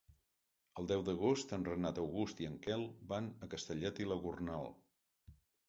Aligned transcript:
El 0.81 0.87
deu 0.91 1.03
d'agost 1.09 1.53
en 1.57 1.67
Renat 1.67 2.01
August 2.05 2.43
i 2.45 2.49
en 2.53 2.57
Quel 2.65 2.87
van 3.13 3.29
a 3.49 3.53
Castellet 3.55 4.05
i 4.07 4.11
la 4.15 4.21
Gornal. 4.27 4.69